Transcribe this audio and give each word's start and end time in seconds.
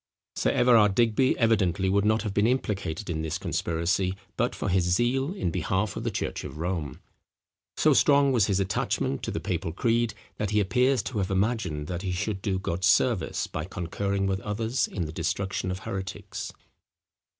Sir 0.35 0.49
Everard 0.49 0.95
Digby 0.95 1.37
evidently 1.37 1.87
would 1.87 2.05
not 2.05 2.23
have 2.23 2.33
been 2.33 2.47
implicated 2.47 3.07
in 3.07 3.21
this 3.21 3.37
conspiracy, 3.37 4.15
but 4.35 4.55
for 4.55 4.67
his 4.67 4.83
zeal 4.85 5.31
in 5.35 5.51
behalf 5.51 5.95
of 5.95 6.03
the 6.03 6.09
church 6.09 6.43
of 6.43 6.57
Rome. 6.57 6.99
So 7.77 7.93
strong 7.93 8.31
was 8.31 8.47
his 8.47 8.59
attachment 8.59 9.21
to 9.21 9.29
the 9.29 9.39
papal 9.39 9.71
creed, 9.71 10.15
that 10.37 10.49
he 10.49 10.59
appears 10.59 11.03
to 11.03 11.19
have 11.19 11.29
imagined 11.29 11.85
that 11.85 12.01
he 12.01 12.11
should 12.13 12.41
do 12.41 12.57
God 12.57 12.83
service 12.83 13.45
by 13.45 13.65
concurring 13.65 14.25
with 14.25 14.39
others 14.39 14.87
in 14.87 15.05
the 15.05 15.13
destruction 15.13 15.69
of 15.69 15.77
heretics. 15.81 16.51